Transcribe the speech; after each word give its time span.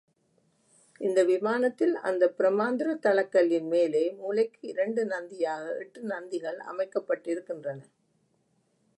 இந்த 1.01 1.23
விமானத்தில் 1.23 1.95
அந்தப் 2.01 2.33
பிரமாந்திரத் 2.37 3.03
தளக்கல்லின் 3.03 3.67
மேலே 3.67 4.11
மூலைக்கு 4.11 4.67
இரண்டு 4.67 5.03
நந்தியாக 5.05 5.77
எட்டு 5.77 6.01
நந்திகள் 6.03 6.57
அமைக்கப்பட்டிருக்கின்றன. 6.71 7.79